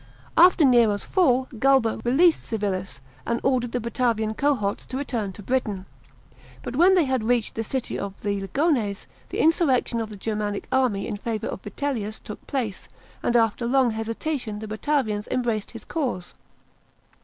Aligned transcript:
After 0.35 0.65
Nero's 0.65 1.05
fall 1.05 1.47
Galba 1.59 2.01
released 2.03 2.43
Civilis, 2.43 3.01
and 3.23 3.39
ordered 3.43 3.71
the 3.71 3.79
Batavian 3.79 4.33
cohorts 4.33 4.87
to 4.87 4.97
return 4.97 5.31
to 5.33 5.43
Britain. 5.43 5.85
But 6.63 6.75
when 6.75 6.95
they 6.95 7.03
had 7.05 7.23
reached 7.23 7.53
the 7.53 7.63
city 7.63 7.99
of 7.99 8.19
the 8.23 8.41
Lingones, 8.41 9.05
the 9.29 9.37
insurrection 9.37 10.01
of 10.01 10.09
the 10.09 10.17
Germanic 10.17 10.65
army 10.71 11.05
in 11.07 11.17
favour 11.17 11.49
of 11.49 11.61
ViMlius 11.61 12.19
took 12.23 12.47
place, 12.47 12.89
and 13.21 13.35
after 13.35 13.67
long 13.67 13.91
hesitation 13.91 14.57
the 14.57 14.67
Batavians 14.67 15.27
embraced 15.27 15.69
his 15.69 15.85
cause. 15.85 16.33